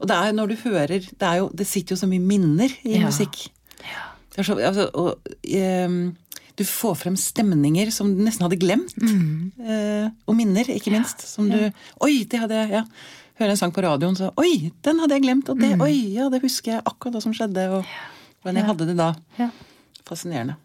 [0.00, 2.72] Og det er jo når du hører Det, jo, det sitter jo så mye minner
[2.84, 3.06] i Ja.
[3.08, 3.48] musikk.
[4.38, 5.32] Er så, altså, og,
[5.86, 6.16] um,
[6.56, 8.92] du får frem stemninger som du nesten hadde glemt.
[9.58, 11.24] Uh, og minner, ikke minst.
[11.26, 11.58] Som du
[12.04, 12.84] Oi, det hadde jeg ja.
[13.40, 15.48] Hører en sang på radioen, så Oi, den hadde jeg glemt!
[15.48, 17.66] Og det, oi, ja, det husker jeg akkurat hva som skjedde.
[17.72, 17.88] Og
[18.42, 19.10] hvordan jeg hadde det da.
[19.38, 19.48] Ja.
[20.04, 20.58] Fascinerende.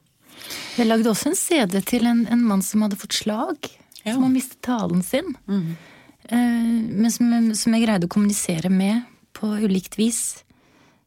[0.76, 3.70] Jeg lagde også en CD til en, en mann som hadde fått slag.
[4.02, 4.14] Ja.
[4.14, 5.32] Som hadde mistet talen sin.
[5.48, 10.44] Eh, men som, som jeg greide å kommunisere med på ulikt vis.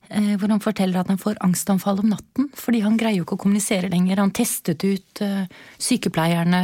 [0.08, 3.36] Eh, hvor han forteller at han får angstanfall om natten fordi han greier jo ikke
[3.36, 4.24] å kommunisere lenger.
[4.24, 5.44] Han testet ut eh,
[5.76, 6.62] sykepleierne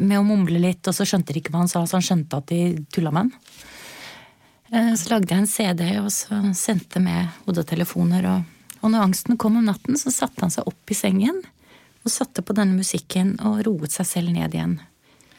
[0.00, 2.38] med å mumle litt, og så skjønte de ikke hva han sa, så han skjønte
[2.40, 2.60] at de
[2.92, 3.70] tulla med han.
[4.72, 8.24] Eh, Så lagde jeg en CD og så sendte med hodetelefoner.
[8.30, 11.42] Og, og når angsten kom om natten, så satte han seg opp i sengen
[12.02, 14.78] og satte på denne musikken og roet seg selv ned igjen.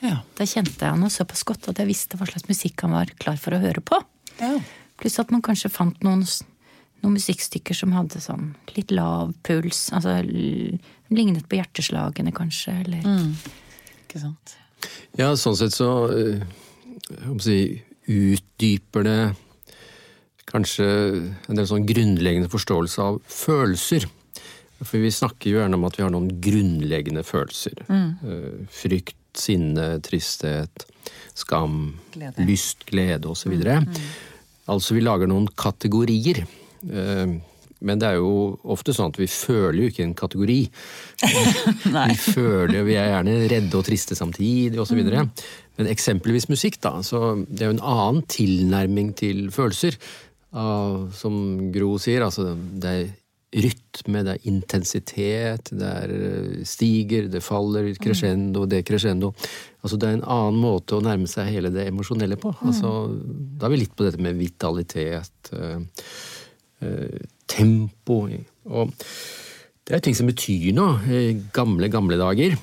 [0.03, 0.19] Ja.
[0.37, 3.37] Da kjente jeg han såpass godt at jeg visste hva slags musikk han var klar
[3.39, 3.99] for å høre på.
[4.39, 4.57] ja.
[5.01, 6.21] Pluss at man kanskje fant noen,
[7.01, 9.87] noen musikkstykker som hadde sånn litt lav puls.
[9.91, 10.77] Altså l-
[11.09, 12.75] lignet på hjerteslagene, kanskje.
[12.85, 13.01] Eller
[14.05, 14.53] Ikke sant.
[15.17, 16.43] Ja, sånn sett så øh,
[17.09, 17.57] jeg må si,
[18.09, 19.19] utdyper det
[20.49, 20.85] kanskje
[21.49, 24.05] en del sånn grunnleggende forståelse av følelser.
[24.83, 27.85] For vi snakker jo gjerne om at vi har noen grunnleggende følelser.
[27.87, 28.67] Mm.
[28.73, 30.83] Frykt, sinne, tristhet,
[31.33, 32.43] skam, Glede.
[32.45, 33.55] lyst, glede osv.
[34.69, 36.43] Altså vi lager noen kategorier.
[36.91, 37.39] Eh,
[37.83, 40.59] Men det er jo ofte sånn at vi føler jo ikke en kategori.
[42.13, 45.01] Vi føler vi er gjerne redde og triste samtidig osv.
[45.79, 46.99] Men eksempelvis musikk, da.
[47.05, 49.97] Så det er jo en annen tilnærming til følelser.
[51.17, 51.35] Som
[51.73, 53.05] Gro sier, altså det er
[53.53, 59.33] rytme, det er intensitet, det er eh, stiger, det faller, crescendo, decrescendo.
[59.83, 62.53] Altså det er en annen måte å nærme seg hele det emosjonelle på.
[62.65, 62.93] Altså,
[63.59, 66.07] da er vi litt på dette med vitalitet, eh,
[66.81, 68.23] eh, tempo.
[68.71, 68.95] Og
[69.83, 70.97] det er ting som betyr noe.
[71.11, 72.57] I gamle, gamle dager,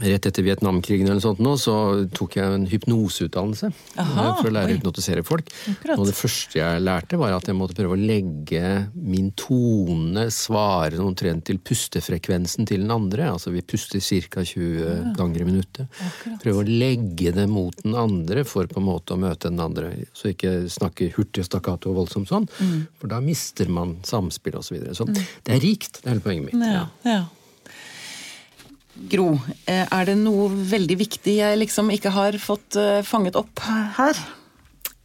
[0.00, 1.74] rett etter Vietnamkrigen eller noe sånt nå, så
[2.16, 4.72] tok jeg en hypnoseutdannelse Aha, eh, for å lære oi.
[4.72, 5.50] å hypnotisere folk.
[5.70, 5.98] Akkurat.
[6.00, 10.98] Og det første jeg lærte, var at jeg måtte prøve å legge min tone svare
[11.04, 13.28] omtrent til pustefrekvensen til den andre.
[13.34, 14.44] Altså vi puster ca.
[14.44, 16.00] 20 ganger i minuttet.
[16.42, 19.92] Prøve å legge det mot den andre for på en måte å møte den andre.
[20.16, 22.86] Så ikke snakke hurtig stakkato og voldsomt sånn, Mm.
[22.98, 24.70] for da mister man samspill osv.
[24.70, 24.94] Så, videre.
[24.94, 26.62] så det er rikt, det er hele poenget mitt.
[26.62, 27.24] Ja, ja.
[29.10, 33.62] Gro, eh, er det noe veldig viktig jeg liksom ikke har fått eh, fanget opp
[33.96, 34.18] her?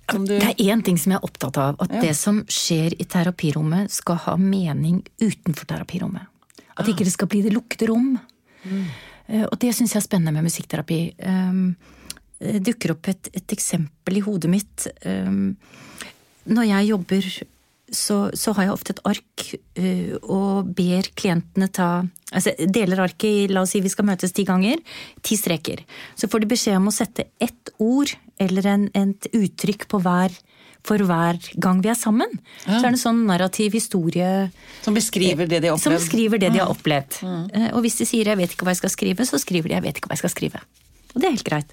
[0.05, 1.77] Det er én ting som jeg er opptatt av.
[1.81, 2.01] At Ja.
[2.01, 6.27] det som skjer i terapirommet, skal ha mening utenfor terapirommet.
[6.77, 8.19] At ikke det skal bli det lukkede rom.
[8.65, 8.85] Mm.
[9.49, 10.99] Og det syns jeg er spennende med musikkterapi.
[12.37, 14.87] Det dukker opp et, et eksempel i hodet mitt.
[15.05, 15.55] Um,
[16.45, 17.29] Når jeg jobber,
[17.91, 19.43] så, så har jeg ofte et ark
[19.77, 21.89] uh, og ber klientene ta
[22.31, 24.81] altså Deler arket i la oss si vi skal møtes ti ganger.
[25.21, 25.83] Ti streker.
[26.17, 30.33] Så får de beskjed om å sette ett ord eller en, et uttrykk på hver
[30.85, 32.29] for hver gang vi er sammen.
[32.65, 34.51] Så er det en sånn narrativ historie
[34.85, 35.83] Som beskriver det de har opplevd?
[35.87, 37.17] som beskriver det de har opplevd.
[37.25, 39.73] Eh, Og hvis de sier 'jeg vet ikke hva jeg skal skrive', så skriver de
[39.73, 40.61] 'jeg vet ikke hva jeg skal skrive'.
[41.15, 41.71] Og det er helt greit.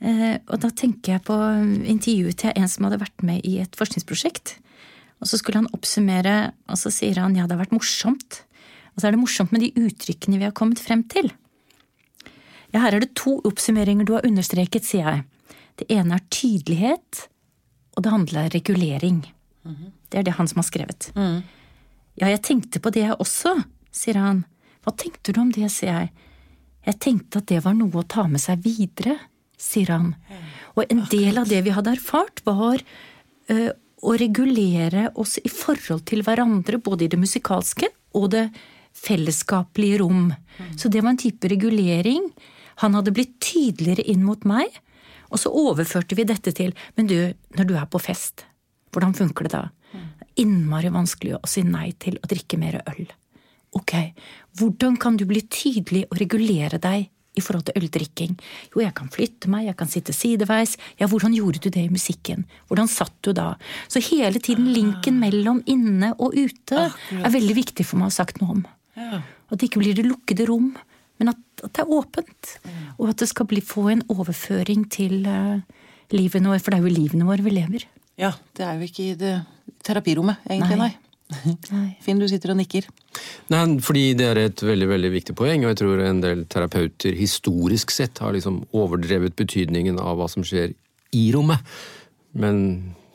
[0.00, 1.36] Eh, Og da tenker jeg på
[1.84, 4.54] intervjuet til en som hadde vært med i et forskningsprosjekt.
[5.20, 8.40] Og så skulle han oppsummere, og så sier han 'ja, det har vært morsomt'.
[8.94, 11.30] Og så er det morsomt med de uttrykkene vi har kommet frem til.
[12.72, 15.24] Ja, her er det to oppsummeringer du har understreket, sier jeg.
[15.76, 17.28] Det ene er tydelighet,
[17.96, 19.20] og det handler om regulering.
[20.10, 21.10] Det er det han som har skrevet.
[22.20, 24.44] Ja, jeg tenkte på det jeg også, sier han.
[24.84, 26.10] Hva tenkte du om det, sier jeg.
[26.86, 29.18] Jeg tenkte at det var noe å ta med seg videre,
[29.58, 30.14] sier han.
[30.76, 32.80] Og en del av det vi hadde erfart, var
[33.48, 33.70] eh,
[34.02, 38.46] å regulere oss i forhold til hverandre, både i det musikalske og det
[38.96, 40.30] fellesskapelige rom.
[40.76, 42.30] Så det var en type regulering.
[42.82, 44.72] Han hadde blitt tydeligere inn mot meg,
[45.30, 47.18] og så overførte vi dette til Men du,
[47.54, 48.46] når du er på fest,
[48.90, 49.68] hvordan funker det da?
[50.40, 53.08] innmari vanskelig å si nei til å drikke mer øl.
[53.76, 53.94] Ok,
[54.58, 57.08] hvordan kan du bli tydelig og regulere deg
[57.40, 58.36] i forhold til øldrikking?
[58.74, 60.76] Jo, jeg kan flytte meg, jeg kan sitte sideveis.
[61.00, 62.44] Ja, hvordan gjorde du det i musikken?
[62.70, 63.54] Hvordan satt du da?
[63.90, 68.18] Så hele tiden linken mellom inne og ute er veldig viktig for meg å ha
[68.20, 68.64] sagt noe om.
[69.50, 70.72] At det ikke blir det lukkede rom,
[71.20, 72.56] men at, at det er åpent.
[72.98, 75.60] Og at det skal bli, få en overføring til uh,
[76.14, 77.86] livet vårt, for det er jo livene våre vi lever.
[78.20, 79.36] Ja, det er jo ikke i det
[79.86, 80.90] terapirommet, egentlig, nei.
[80.90, 81.09] nei.
[82.04, 82.86] Finn, du sitter og nikker.
[83.52, 87.16] Nei, fordi det er et veldig veldig viktig poeng, og jeg tror en del terapeuter
[87.18, 90.74] historisk sett har liksom overdrevet betydningen av hva som skjer
[91.16, 91.62] i rommet.
[92.38, 92.62] Men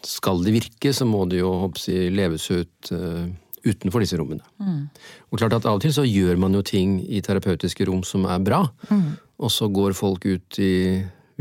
[0.05, 3.25] skal det virke, så må det jo hoppsi, leves ut uh,
[3.65, 4.45] utenfor disse rommene.
[4.61, 4.87] Mm.
[5.31, 8.27] Og klart at Av og til så gjør man jo ting i terapeutiske rom som
[8.29, 9.07] er bra, mm.
[9.41, 10.75] og så går folk ut i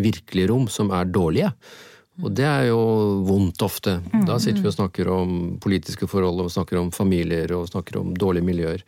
[0.01, 1.51] virkelige rom som er dårlige.
[2.23, 2.79] Og det er jo
[3.27, 3.97] vondt ofte.
[4.27, 8.13] Da sitter vi og snakker om politiske forhold, og snakker om familier og snakker om
[8.15, 8.85] dårlige miljøer.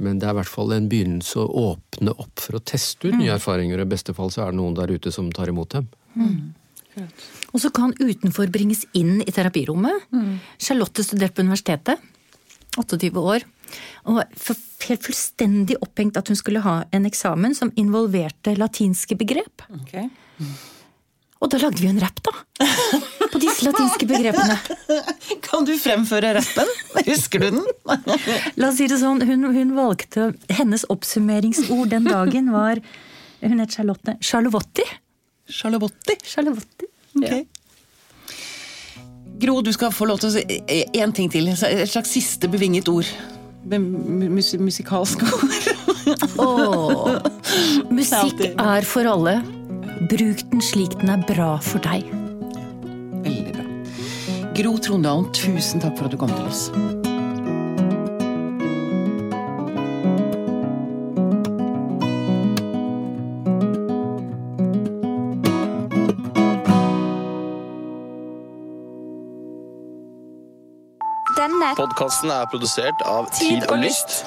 [0.00, 3.16] Men det er i hvert fall en begynnelse å åpne opp for å teste ut
[3.16, 3.80] nye erfaringer.
[3.80, 5.88] Og i beste fall så er det noen der ute som tar imot dem.
[6.16, 7.06] Mm.
[7.54, 10.08] Og så kan utenfor bringes inn i terapirommet.
[10.12, 10.34] Mm.
[10.60, 12.02] Charlotte studerte på universitetet.
[12.78, 13.46] 28 år.
[14.10, 14.20] Og
[14.86, 19.64] helt fullstendig opphengt at hun skulle ha en eksamen som involverte latinske begrep.
[19.82, 20.08] Okay.
[20.40, 20.54] Mm.
[21.40, 22.34] Og da lagde vi en rapp, da.
[23.32, 24.56] På disse latinske begrepene.
[25.46, 26.72] Kan du fremføre rappen?
[27.06, 27.62] Husker du den?
[28.60, 32.82] La oss si det sånn, hun, hun valgte Hennes oppsummeringsord den dagen var
[33.40, 34.84] Hun het Charlotte Charlovotti.
[35.50, 36.18] Charlovotti?
[36.28, 36.90] Charlovotti.
[37.16, 37.40] Okay.
[37.40, 37.60] Ja.
[39.40, 40.60] Gro, du skal få lov til å si
[41.00, 41.48] én ting til.
[41.48, 43.08] Et slags siste bevinget ord.
[43.64, 45.56] Musikalsk ord.
[46.36, 47.16] oh,
[47.96, 49.38] musikk er for alle.
[50.08, 52.06] Bruk den slik den er bra for deg.
[53.20, 53.64] Veldig bra.
[54.56, 56.70] Gro Trondalen, tusen takk for at du kom til oss.
[71.36, 74.22] Denne podkasten er produsert av Tid og Lyst.